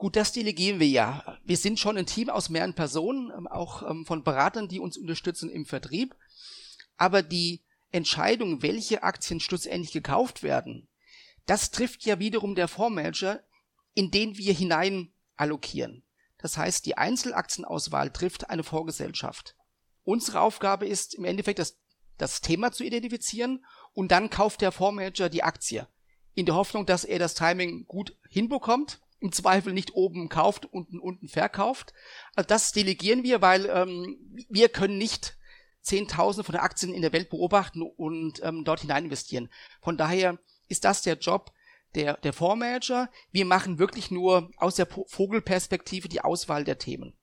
Gut, 0.00 0.16
das 0.16 0.32
delegieren 0.32 0.80
wir 0.80 0.88
ja. 0.88 1.38
Wir 1.44 1.58
sind 1.58 1.78
schon 1.78 1.98
ein 1.98 2.06
Team 2.06 2.30
aus 2.30 2.48
mehreren 2.48 2.72
Personen, 2.72 3.30
ähm, 3.36 3.46
auch 3.46 3.82
ähm, 3.82 4.06
von 4.06 4.24
Beratern, 4.24 4.66
die 4.66 4.80
uns 4.80 4.96
unterstützen 4.96 5.50
im 5.50 5.66
Vertrieb. 5.66 6.16
Aber 6.96 7.22
die 7.22 7.60
Entscheidung, 7.92 8.62
welche 8.62 9.02
Aktien 9.02 9.40
schlussendlich 9.40 9.92
gekauft 9.92 10.42
werden, 10.42 10.88
das 11.44 11.70
trifft 11.70 12.06
ja 12.06 12.18
wiederum 12.18 12.54
der 12.54 12.66
Fondsmanager, 12.66 13.44
in 13.92 14.10
den 14.10 14.38
wir 14.38 14.54
hinein 14.54 15.12
allokieren. 15.36 16.02
Das 16.38 16.56
heißt, 16.56 16.86
die 16.86 16.96
Einzelaktienauswahl 16.96 18.10
trifft 18.10 18.48
eine 18.48 18.62
Vorgesellschaft. 18.62 19.54
Unsere 20.02 20.40
Aufgabe 20.40 20.86
ist 20.86 21.12
im 21.12 21.26
Endeffekt 21.26 21.58
das, 21.58 21.76
das 22.16 22.40
Thema 22.40 22.72
zu 22.72 22.84
identifizieren 22.84 23.66
und 23.92 24.12
dann 24.12 24.30
kauft 24.30 24.62
der 24.62 24.72
Fondsmanager 24.72 25.28
die 25.28 25.42
Aktie. 25.42 25.86
In 26.32 26.46
der 26.46 26.54
Hoffnung, 26.54 26.86
dass 26.86 27.04
er 27.04 27.18
das 27.18 27.34
Timing 27.34 27.84
gut 27.84 28.16
hinbekommt, 28.30 29.02
im 29.20 29.32
Zweifel 29.32 29.72
nicht 29.72 29.94
oben 29.94 30.28
kauft, 30.28 30.66
unten 30.66 30.98
unten 30.98 31.28
verkauft. 31.28 31.92
Also 32.34 32.48
das 32.48 32.72
delegieren 32.72 33.22
wir, 33.22 33.42
weil 33.42 33.66
ähm, 33.66 34.18
wir 34.48 34.68
können 34.68 34.98
nicht 34.98 35.36
Zehntausende 35.82 36.44
von 36.44 36.56
Aktien 36.56 36.92
in 36.92 37.02
der 37.02 37.12
Welt 37.12 37.30
beobachten 37.30 37.82
und 37.82 38.40
ähm, 38.42 38.64
dort 38.64 38.80
hinein 38.80 39.04
investieren. 39.04 39.48
Von 39.80 39.96
daher 39.96 40.38
ist 40.68 40.84
das 40.84 41.02
der 41.02 41.16
Job 41.16 41.52
der, 41.94 42.16
der 42.18 42.32
Fondsmanager. 42.32 43.10
Wir 43.32 43.44
machen 43.44 43.78
wirklich 43.78 44.10
nur 44.10 44.50
aus 44.56 44.76
der 44.76 44.86
Vogelperspektive 44.86 46.08
die 46.08 46.20
Auswahl 46.20 46.64
der 46.64 46.78
Themen. 46.78 47.14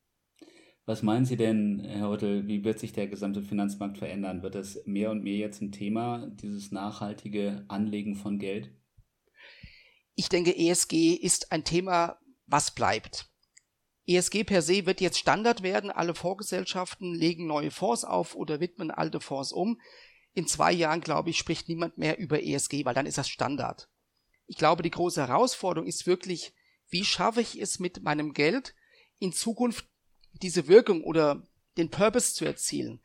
Was 0.86 1.04
meinen 1.04 1.26
Sie 1.26 1.36
denn, 1.36 1.82
Herr 1.82 2.08
Hottel, 2.08 2.48
wie 2.48 2.64
wird 2.64 2.80
sich 2.80 2.94
der 2.94 3.08
gesamte 3.08 3.42
Finanzmarkt 3.42 3.98
verändern? 3.98 4.42
Wird 4.42 4.56
es 4.56 4.82
mehr 4.86 5.12
und 5.12 5.22
mehr 5.22 5.36
jetzt 5.36 5.62
ein 5.62 5.74
Thema, 5.74 6.28
dieses 6.28 6.72
nachhaltige 6.72 7.66
Anlegen 7.68 8.16
von 8.16 8.40
Geld? 8.40 8.72
Ich 10.20 10.30
denke, 10.30 10.58
ESG 10.58 11.14
ist 11.14 11.52
ein 11.52 11.64
Thema, 11.64 12.18
was 12.48 12.72
bleibt. 12.72 13.30
ESG 14.08 14.46
per 14.46 14.64
se 14.64 14.88
wird 14.88 15.00
jetzt 15.00 15.20
Standard 15.20 15.62
werden. 15.62 15.92
Alle 15.92 16.16
Fondsgesellschaften 16.16 17.14
legen 17.14 17.46
neue 17.46 17.70
Fonds 17.70 18.04
auf 18.04 18.34
oder 18.34 18.60
widmen 18.60 18.90
alte 18.90 19.20
Fonds 19.20 19.52
um. 19.52 19.80
In 20.34 20.48
zwei 20.48 20.72
Jahren, 20.72 21.02
glaube 21.02 21.30
ich, 21.30 21.38
spricht 21.38 21.70
niemand 21.70 22.00
mehr 22.00 22.18
über 22.18 22.42
ESG, 22.42 22.84
weil 22.84 22.96
dann 22.96 23.06
ist 23.06 23.20
das 23.20 23.30
Standard. 23.30 23.90
Ich 24.48 24.58
glaube, 24.58 24.82
die 24.82 24.90
große 24.90 25.22
Herausforderung 25.22 25.88
ist 25.88 26.08
wirklich, 26.08 26.52
wie 26.90 27.06
schaffe 27.06 27.42
ich 27.42 27.62
es 27.62 27.78
mit 27.78 28.02
meinem 28.02 28.34
Geld 28.34 28.74
in 29.20 29.34
Zukunft 29.34 29.86
diese 30.34 30.68
Wirkung 30.68 31.04
oder 31.04 31.48
den 31.78 31.92
Purpose 31.92 32.34
zu 32.34 32.44
erzielen. 32.44 33.02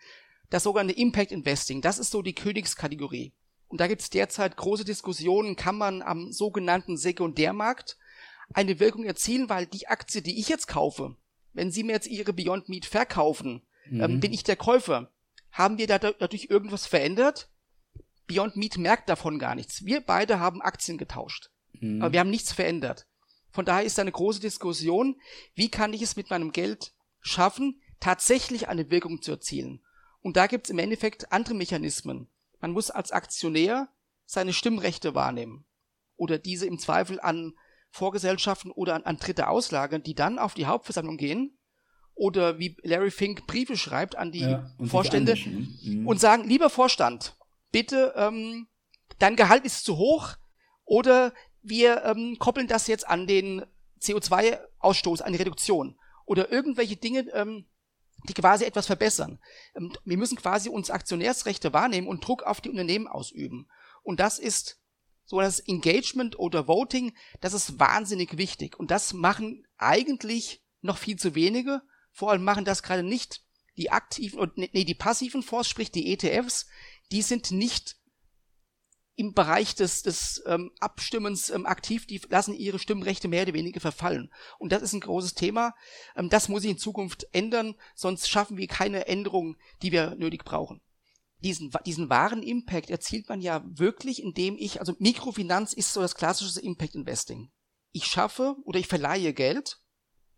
Das 0.48 0.62
sogenannte 0.62 0.98
Impact 0.98 1.30
Investing, 1.30 1.82
das 1.82 1.98
ist 1.98 2.10
so 2.10 2.22
die 2.22 2.34
Königskategorie. 2.34 3.34
Und 3.72 3.80
da 3.80 3.86
gibt 3.86 4.02
es 4.02 4.10
derzeit 4.10 4.58
große 4.58 4.84
Diskussionen, 4.84 5.56
kann 5.56 5.78
man 5.78 6.02
am 6.02 6.30
sogenannten 6.30 6.98
Sekundärmarkt 6.98 7.96
eine 8.52 8.78
Wirkung 8.80 9.04
erzielen, 9.04 9.48
weil 9.48 9.64
die 9.64 9.88
Aktie, 9.88 10.20
die 10.20 10.38
ich 10.38 10.50
jetzt 10.50 10.68
kaufe, 10.68 11.16
wenn 11.54 11.70
Sie 11.70 11.82
mir 11.82 11.92
jetzt 11.92 12.06
Ihre 12.06 12.34
Beyond 12.34 12.68
Meat 12.68 12.84
verkaufen, 12.84 13.62
ähm, 13.86 13.96
mhm. 13.96 14.02
ähm, 14.02 14.20
bin 14.20 14.34
ich 14.34 14.44
der 14.44 14.56
Käufer. 14.56 15.10
Haben 15.52 15.78
wir 15.78 15.86
da 15.86 15.98
dadurch 15.98 16.48
irgendwas 16.50 16.84
verändert? 16.84 17.48
Beyond 18.26 18.56
Meat 18.56 18.76
merkt 18.76 19.08
davon 19.08 19.38
gar 19.38 19.54
nichts. 19.54 19.86
Wir 19.86 20.02
beide 20.02 20.38
haben 20.38 20.60
Aktien 20.60 20.98
getauscht. 20.98 21.48
Mhm. 21.80 22.02
Aber 22.02 22.12
wir 22.12 22.20
haben 22.20 22.30
nichts 22.30 22.52
verändert. 22.52 23.06
Von 23.52 23.64
daher 23.64 23.84
ist 23.84 23.98
eine 23.98 24.12
große 24.12 24.40
Diskussion, 24.40 25.18
wie 25.54 25.70
kann 25.70 25.94
ich 25.94 26.02
es 26.02 26.16
mit 26.16 26.28
meinem 26.28 26.52
Geld 26.52 26.92
schaffen, 27.22 27.80
tatsächlich 28.00 28.68
eine 28.68 28.90
Wirkung 28.90 29.22
zu 29.22 29.30
erzielen. 29.30 29.80
Und 30.20 30.36
da 30.36 30.46
gibt 30.46 30.66
es 30.66 30.70
im 30.70 30.78
Endeffekt 30.78 31.32
andere 31.32 31.54
Mechanismen. 31.54 32.28
Man 32.62 32.70
muss 32.70 32.90
als 32.90 33.10
Aktionär 33.10 33.88
seine 34.24 34.54
Stimmrechte 34.54 35.14
wahrnehmen 35.14 35.66
oder 36.16 36.38
diese 36.38 36.66
im 36.66 36.78
Zweifel 36.78 37.20
an 37.20 37.54
Vorgesellschaften 37.90 38.70
oder 38.70 38.94
an, 38.94 39.02
an 39.02 39.18
Dritte 39.18 39.48
auslagern, 39.48 40.02
die 40.02 40.14
dann 40.14 40.38
auf 40.38 40.54
die 40.54 40.66
Hauptversammlung 40.66 41.18
gehen 41.18 41.58
oder 42.14 42.58
wie 42.58 42.76
Larry 42.82 43.10
Fink 43.10 43.46
Briefe 43.46 43.76
schreibt 43.76 44.16
an 44.16 44.32
die 44.32 44.40
ja, 44.40 44.70
Vorstände 44.84 45.34
mhm. 45.36 46.06
und 46.06 46.20
sagen, 46.20 46.48
lieber 46.48 46.70
Vorstand, 46.70 47.36
bitte, 47.72 48.14
ähm, 48.16 48.68
dein 49.18 49.36
Gehalt 49.36 49.64
ist 49.64 49.84
zu 49.84 49.96
hoch 49.96 50.36
oder 50.84 51.34
wir 51.62 52.04
ähm, 52.04 52.36
koppeln 52.38 52.68
das 52.68 52.86
jetzt 52.86 53.06
an 53.08 53.26
den 53.26 53.64
CO2-Ausstoß, 54.00 55.20
an 55.20 55.32
die 55.32 55.38
Reduktion 55.38 55.98
oder 56.26 56.50
irgendwelche 56.50 56.96
Dinge, 56.96 57.26
ähm, 57.32 57.66
die 58.28 58.34
quasi 58.34 58.64
etwas 58.64 58.86
verbessern. 58.86 59.38
Ähm, 59.74 59.92
wir 60.04 60.16
müssen 60.16 60.36
quasi 60.36 60.68
uns 60.68 60.90
Aktionärsrechte 60.90 61.72
wahrnehmen 61.72 62.08
und 62.08 62.26
Druck 62.26 62.42
auf 62.42 62.60
die 62.60 62.70
Unternehmen 62.70 63.08
ausüben. 63.08 63.68
Und 64.02 64.20
das 64.20 64.38
ist 64.38 64.78
so 65.24 65.40
das 65.40 65.60
Engagement 65.60 66.38
oder 66.38 66.68
Voting, 66.68 67.14
das 67.40 67.54
ist 67.54 67.78
wahnsinnig 67.78 68.36
wichtig. 68.36 68.78
Und 68.78 68.90
das 68.90 69.12
machen 69.12 69.64
eigentlich 69.78 70.62
noch 70.80 70.98
viel 70.98 71.16
zu 71.16 71.34
wenige. 71.34 71.82
Vor 72.10 72.30
allem 72.30 72.44
machen 72.44 72.64
das 72.64 72.82
gerade 72.82 73.02
nicht 73.02 73.42
die 73.76 73.90
aktiven 73.90 74.38
und 74.38 74.58
nee, 74.58 74.84
die 74.84 74.94
passiven 74.94 75.42
Fonds, 75.42 75.68
sprich 75.68 75.90
die 75.90 76.12
ETFs, 76.12 76.66
die 77.10 77.22
sind 77.22 77.50
nicht 77.50 77.96
im 79.14 79.34
Bereich 79.34 79.74
des, 79.74 80.02
des 80.02 80.42
ähm, 80.46 80.70
Abstimmens 80.80 81.50
ähm, 81.50 81.66
aktiv, 81.66 82.06
die 82.06 82.20
lassen 82.28 82.54
ihre 82.54 82.78
Stimmrechte 82.78 83.28
mehr 83.28 83.42
oder 83.42 83.52
weniger 83.52 83.80
verfallen. 83.80 84.32
Und 84.58 84.72
das 84.72 84.82
ist 84.82 84.94
ein 84.94 85.00
großes 85.00 85.34
Thema. 85.34 85.74
Ähm, 86.16 86.30
das 86.30 86.48
muss 86.48 86.62
sich 86.62 86.70
in 86.70 86.78
Zukunft 86.78 87.26
ändern, 87.32 87.74
sonst 87.94 88.28
schaffen 88.28 88.56
wir 88.56 88.66
keine 88.66 89.06
Änderungen, 89.06 89.56
die 89.82 89.92
wir 89.92 90.14
nötig 90.14 90.44
brauchen 90.44 90.80
diesen, 91.42 91.70
diesen 91.84 92.08
wahren 92.08 92.42
Impact 92.42 92.90
erzielt 92.90 93.28
man 93.28 93.40
ja 93.40 93.62
wirklich, 93.66 94.22
indem 94.22 94.56
ich, 94.56 94.80
also 94.80 94.94
Mikrofinanz 94.98 95.72
ist 95.72 95.92
so 95.92 96.00
das 96.00 96.14
klassische 96.14 96.60
Impact 96.60 96.94
Investing. 96.94 97.50
Ich 97.90 98.06
schaffe 98.06 98.56
oder 98.64 98.78
ich 98.78 98.86
verleihe 98.86 99.34
Geld 99.34 99.78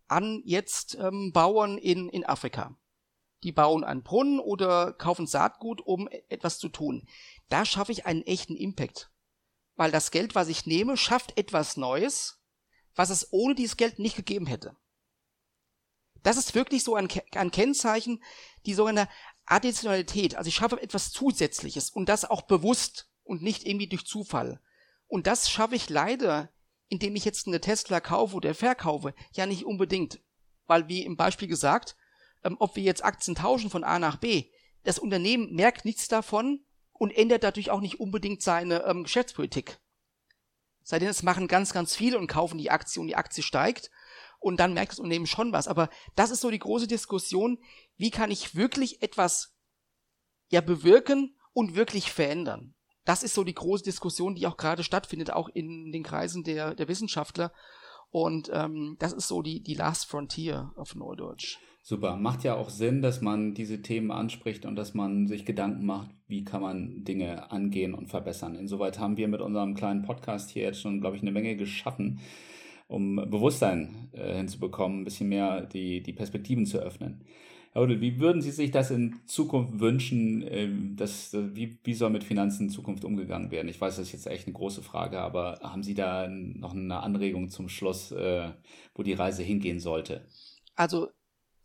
an 0.07 0.41
jetzt 0.45 0.97
ähm, 0.99 1.31
Bauern 1.33 1.77
in, 1.77 2.09
in 2.09 2.25
Afrika. 2.25 2.77
Die 3.45 3.51
bauen 3.51 3.83
einen 3.83 4.01
Brunnen 4.01 4.39
oder 4.39 4.91
kaufen 4.91 5.27
Saatgut, 5.27 5.79
um 5.79 6.09
e-, 6.09 6.23
etwas 6.29 6.57
zu 6.57 6.67
tun. 6.67 7.07
Da 7.47 7.63
schaffe 7.63 7.91
ich 7.91 8.07
einen 8.07 8.23
echten 8.23 8.55
Impact. 8.55 9.11
Weil 9.75 9.91
das 9.91 10.09
Geld, 10.09 10.33
was 10.33 10.47
ich 10.47 10.65
nehme, 10.65 10.97
schafft 10.97 11.37
etwas 11.37 11.77
Neues, 11.77 12.41
was 12.95 13.11
es 13.11 13.31
ohne 13.31 13.53
dieses 13.53 13.77
Geld 13.77 13.99
nicht 13.99 14.15
gegeben 14.15 14.47
hätte. 14.47 14.75
Das 16.23 16.37
ist 16.37 16.55
wirklich 16.55 16.83
so 16.83 16.95
ein, 16.95 17.07
ein 17.35 17.51
Kennzeichen, 17.51 18.23
die 18.65 18.73
sogenannte 18.73 19.11
Additionalität, 19.45 20.35
also 20.35 20.47
ich 20.47 20.55
schaffe 20.55 20.81
etwas 20.81 21.11
Zusätzliches 21.11 21.91
und 21.91 22.09
das 22.09 22.25
auch 22.25 22.41
bewusst 22.41 23.11
und 23.23 23.43
nicht 23.43 23.63
irgendwie 23.63 23.87
durch 23.87 24.07
Zufall. 24.07 24.59
Und 25.05 25.27
das 25.27 25.51
schaffe 25.51 25.75
ich 25.75 25.87
leider, 25.87 26.49
indem 26.87 27.15
ich 27.15 27.25
jetzt 27.25 27.45
eine 27.45 27.61
Tesla 27.61 27.99
kaufe 27.99 28.37
oder 28.37 28.55
verkaufe, 28.55 29.13
ja 29.33 29.45
nicht 29.45 29.65
unbedingt. 29.65 30.19
Weil 30.65 30.87
wie 30.87 31.05
im 31.05 31.15
Beispiel 31.15 31.47
gesagt, 31.47 31.95
ähm, 32.45 32.55
ob 32.59 32.75
wir 32.75 32.83
jetzt 32.83 33.03
Aktien 33.03 33.35
tauschen 33.35 33.69
von 33.69 33.83
A 33.83 33.99
nach 33.99 34.17
B, 34.17 34.45
das 34.83 34.99
Unternehmen 34.99 35.53
merkt 35.53 35.83
nichts 35.83 36.07
davon 36.07 36.63
und 36.93 37.11
ändert 37.11 37.43
dadurch 37.43 37.71
auch 37.71 37.81
nicht 37.81 37.99
unbedingt 37.99 38.41
seine 38.41 38.83
ähm, 38.83 39.03
Geschäftspolitik. 39.03 39.79
Seitdem 40.83 41.09
es 41.09 41.23
machen 41.23 41.47
ganz, 41.47 41.73
ganz 41.73 41.95
viele 41.95 42.19
und 42.19 42.27
kaufen 42.27 42.59
die 42.59 42.69
Aktie 42.69 43.01
und 43.01 43.07
die 43.07 43.15
Aktie 43.15 43.43
steigt 43.43 43.89
und 44.39 44.59
dann 44.59 44.73
merkt 44.73 44.91
das 44.91 44.99
Unternehmen 44.99 45.25
schon 45.25 45.51
was. 45.51 45.67
Aber 45.67 45.89
das 46.15 46.29
ist 46.29 46.41
so 46.41 46.51
die 46.51 46.59
große 46.59 46.87
Diskussion, 46.87 47.57
wie 47.97 48.11
kann 48.11 48.29
ich 48.29 48.55
wirklich 48.55 49.01
etwas 49.01 49.55
ja 50.49 50.61
bewirken 50.61 51.35
und 51.53 51.75
wirklich 51.75 52.11
verändern. 52.11 52.75
Das 53.03 53.23
ist 53.23 53.33
so 53.33 53.43
die 53.43 53.55
große 53.55 53.83
Diskussion, 53.83 54.35
die 54.35 54.45
auch 54.45 54.57
gerade 54.57 54.83
stattfindet, 54.83 55.31
auch 55.31 55.49
in 55.49 55.91
den 55.91 56.03
Kreisen 56.03 56.43
der, 56.43 56.75
der 56.75 56.87
Wissenschaftler. 56.87 57.51
Und 58.11 58.49
ähm, 58.53 58.95
das 58.99 59.13
ist 59.13 59.27
so 59.27 59.41
die, 59.41 59.61
die 59.61 59.73
Last 59.73 60.05
Frontier 60.05 60.71
auf 60.75 60.93
Neudeutsch. 60.95 61.57
Super. 61.87 62.15
Macht 62.15 62.43
ja 62.43 62.55
auch 62.55 62.71
Sinn, 62.71 63.03
dass 63.03 63.21
man 63.21 63.53
diese 63.53 63.83
Themen 63.83 64.09
anspricht 64.09 64.65
und 64.65 64.75
dass 64.75 64.95
man 64.95 65.27
sich 65.27 65.45
Gedanken 65.45 65.85
macht, 65.85 66.09
wie 66.27 66.43
kann 66.43 66.63
man 66.63 67.03
Dinge 67.03 67.51
angehen 67.51 67.93
und 67.93 68.07
verbessern. 68.07 68.55
Insoweit 68.55 68.97
haben 68.97 69.17
wir 69.17 69.27
mit 69.27 69.39
unserem 69.39 69.75
kleinen 69.75 70.01
Podcast 70.01 70.49
hier 70.49 70.63
jetzt 70.63 70.81
schon, 70.81 70.99
glaube 70.99 71.15
ich, 71.15 71.21
eine 71.21 71.31
Menge 71.31 71.55
geschaffen, 71.55 72.21
um 72.87 73.17
Bewusstsein 73.17 74.09
äh, 74.13 74.35
hinzubekommen, 74.35 75.01
ein 75.01 75.03
bisschen 75.03 75.29
mehr 75.29 75.67
die, 75.67 76.01
die 76.01 76.13
Perspektiven 76.13 76.65
zu 76.65 76.79
öffnen. 76.79 77.23
Herr 77.71 77.83
Odel, 77.83 78.01
wie 78.01 78.19
würden 78.19 78.41
Sie 78.41 78.49
sich 78.49 78.71
das 78.71 78.89
in 78.89 79.17
Zukunft 79.27 79.79
wünschen? 79.79 80.43
Ähm, 80.49 80.95
dass, 80.95 81.33
wie, 81.33 81.77
wie 81.83 81.93
soll 81.93 82.09
mit 82.09 82.23
Finanzen 82.23 82.63
in 82.63 82.69
Zukunft 82.71 83.05
umgegangen 83.05 83.51
werden? 83.51 83.67
Ich 83.67 83.79
weiß, 83.79 83.97
das 83.97 84.07
ist 84.07 84.13
jetzt 84.13 84.25
echt 84.25 84.47
eine 84.47 84.55
große 84.55 84.81
Frage, 84.81 85.19
aber 85.19 85.59
haben 85.61 85.83
Sie 85.83 85.93
da 85.93 86.27
noch 86.27 86.73
eine 86.73 87.03
Anregung 87.03 87.49
zum 87.49 87.69
Schluss, 87.69 88.11
äh, 88.11 88.49
wo 88.95 89.03
die 89.03 89.13
Reise 89.13 89.43
hingehen 89.43 89.79
sollte? 89.79 90.25
Also 90.75 91.09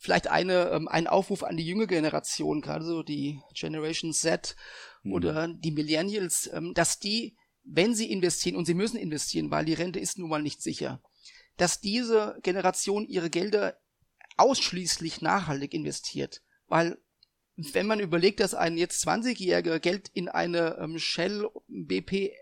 vielleicht 0.00 0.28
eine, 0.28 0.70
ähm, 0.70 0.88
ein 0.88 1.06
Aufruf 1.06 1.44
an 1.44 1.56
die 1.56 1.66
junge 1.66 1.86
Generation, 1.86 2.62
gerade 2.62 2.84
so 2.84 3.02
die 3.02 3.40
Generation 3.54 4.12
Z 4.12 4.56
mhm. 5.02 5.12
oder 5.12 5.48
die 5.48 5.70
Millennials, 5.70 6.50
ähm, 6.52 6.72
dass 6.74 6.98
die, 6.98 7.36
wenn 7.62 7.94
sie 7.94 8.10
investieren, 8.10 8.56
und 8.56 8.64
sie 8.64 8.74
müssen 8.74 8.96
investieren, 8.96 9.50
weil 9.50 9.66
die 9.66 9.74
Rente 9.74 10.00
ist 10.00 10.18
nun 10.18 10.30
mal 10.30 10.42
nicht 10.42 10.62
sicher, 10.62 11.02
dass 11.58 11.80
diese 11.80 12.38
Generation 12.42 13.06
ihre 13.06 13.28
Gelder 13.28 13.78
ausschließlich 14.38 15.20
nachhaltig 15.20 15.74
investiert. 15.74 16.42
Weil 16.66 16.96
wenn 17.56 17.86
man 17.86 18.00
überlegt, 18.00 18.40
dass 18.40 18.54
ein 18.54 18.78
jetzt 18.78 19.06
20-Jähriger 19.06 19.80
Geld 19.80 20.08
in 20.14 20.30
eine 20.30 20.78
ähm, 20.80 20.98
Shell, 20.98 21.46
BP, 21.68 22.32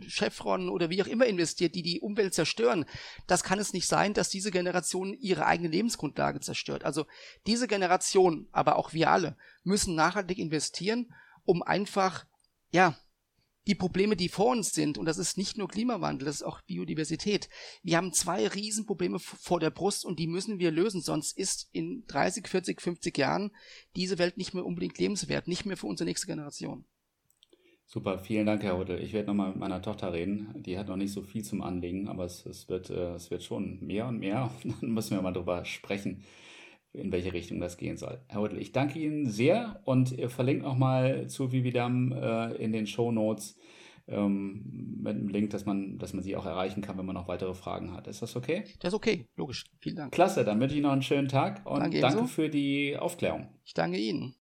Chevron 0.00 0.68
oder 0.68 0.90
wie 0.90 1.02
auch 1.02 1.06
immer 1.06 1.26
investiert, 1.26 1.74
die 1.74 1.82
die 1.82 2.00
Umwelt 2.00 2.34
zerstören, 2.34 2.84
das 3.26 3.42
kann 3.42 3.58
es 3.58 3.72
nicht 3.72 3.86
sein, 3.86 4.14
dass 4.14 4.28
diese 4.28 4.50
Generation 4.50 5.14
ihre 5.14 5.46
eigene 5.46 5.68
Lebensgrundlage 5.68 6.40
zerstört. 6.40 6.84
Also 6.84 7.06
diese 7.46 7.68
Generation, 7.68 8.48
aber 8.52 8.76
auch 8.76 8.92
wir 8.92 9.10
alle, 9.10 9.36
müssen 9.62 9.94
nachhaltig 9.94 10.38
investieren, 10.38 11.12
um 11.44 11.62
einfach, 11.62 12.26
ja, 12.70 12.98
die 13.66 13.74
Probleme, 13.74 14.14
die 14.14 14.28
vor 14.28 14.50
uns 14.50 14.72
sind, 14.72 14.98
und 14.98 15.06
das 15.06 15.18
ist 15.18 15.38
nicht 15.38 15.56
nur 15.56 15.68
Klimawandel, 15.68 16.26
das 16.26 16.36
ist 16.36 16.42
auch 16.42 16.60
Biodiversität. 16.62 17.48
Wir 17.82 17.96
haben 17.96 18.12
zwei 18.12 18.46
Riesenprobleme 18.46 19.18
vor 19.18 19.58
der 19.58 19.70
Brust 19.70 20.04
und 20.04 20.18
die 20.18 20.26
müssen 20.26 20.58
wir 20.58 20.70
lösen, 20.70 21.00
sonst 21.00 21.36
ist 21.36 21.68
in 21.72 22.04
30, 22.06 22.46
40, 22.46 22.82
50 22.82 23.16
Jahren 23.16 23.52
diese 23.96 24.18
Welt 24.18 24.36
nicht 24.36 24.52
mehr 24.52 24.66
unbedingt 24.66 24.98
lebenswert, 24.98 25.48
nicht 25.48 25.64
mehr 25.64 25.78
für 25.78 25.86
unsere 25.86 26.08
nächste 26.08 26.26
Generation. 26.26 26.84
Super, 27.86 28.18
vielen 28.18 28.46
Dank, 28.46 28.62
Herr 28.62 28.78
Huddel. 28.78 29.02
Ich 29.02 29.12
werde 29.12 29.28
nochmal 29.28 29.50
mit 29.50 29.58
meiner 29.58 29.82
Tochter 29.82 30.12
reden. 30.12 30.54
Die 30.56 30.78
hat 30.78 30.88
noch 30.88 30.96
nicht 30.96 31.12
so 31.12 31.22
viel 31.22 31.44
zum 31.44 31.62
Anliegen, 31.62 32.08
aber 32.08 32.24
es, 32.24 32.44
es, 32.46 32.68
wird, 32.68 32.90
äh, 32.90 33.14
es 33.14 33.30
wird 33.30 33.42
schon 33.42 33.78
mehr 33.84 34.08
und 34.08 34.18
mehr. 34.18 34.50
Und 34.64 34.82
dann 34.82 34.90
müssen 34.90 35.16
wir 35.16 35.22
mal 35.22 35.32
drüber 35.32 35.64
sprechen, 35.64 36.22
in 36.92 37.12
welche 37.12 37.32
Richtung 37.32 37.60
das 37.60 37.76
gehen 37.76 37.96
soll. 37.96 38.20
Herr 38.28 38.40
Huddel, 38.40 38.58
ich 38.58 38.72
danke 38.72 38.98
Ihnen 38.98 39.26
sehr 39.26 39.80
und 39.84 40.12
ihr 40.12 40.30
verlinkt 40.30 40.62
nochmal 40.62 41.26
zu 41.28 41.52
Vividam 41.52 42.12
äh, 42.12 42.54
in 42.54 42.72
den 42.72 42.86
Show 42.86 43.10
Notes 43.10 43.56
ähm, 44.06 44.98
mit 45.02 45.16
einem 45.16 45.28
Link, 45.28 45.50
dass 45.50 45.66
man, 45.66 45.98
dass 45.98 46.12
man 46.12 46.22
sie 46.22 46.36
auch 46.36 46.46
erreichen 46.46 46.82
kann, 46.82 46.98
wenn 46.98 47.06
man 47.06 47.14
noch 47.14 47.28
weitere 47.28 47.54
Fragen 47.54 47.92
hat. 47.92 48.06
Ist 48.06 48.22
das 48.22 48.36
okay? 48.36 48.64
Das 48.80 48.92
ist 48.92 48.94
okay, 48.94 49.26
logisch. 49.36 49.64
Vielen 49.80 49.96
Dank. 49.96 50.12
Klasse, 50.12 50.44
dann 50.44 50.60
wünsche 50.60 50.76
ich 50.76 50.82
noch 50.82 50.92
einen 50.92 51.02
schönen 51.02 51.28
Tag 51.28 51.62
und 51.64 51.80
danke, 51.80 52.00
danke 52.00 52.26
für 52.26 52.48
die 52.48 52.96
Aufklärung. 52.96 53.48
Ich 53.64 53.74
danke 53.74 53.98
Ihnen. 53.98 54.34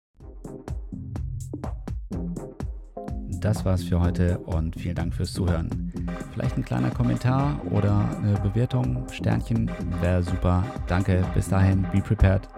Das 3.42 3.64
war's 3.64 3.82
für 3.82 4.00
heute 4.00 4.38
und 4.38 4.76
vielen 4.76 4.94
Dank 4.94 5.14
fürs 5.14 5.32
Zuhören. 5.32 5.92
Vielleicht 6.32 6.56
ein 6.56 6.64
kleiner 6.64 6.90
Kommentar 6.90 7.60
oder 7.70 8.08
eine 8.22 8.38
Bewertung, 8.40 9.04
Sternchen, 9.10 9.70
wäre 10.00 10.22
super. 10.22 10.64
Danke, 10.86 11.24
bis 11.34 11.48
dahin, 11.48 11.82
be 11.92 12.00
prepared. 12.00 12.48